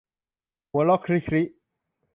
[0.69, 1.41] หัวเราะคริคริ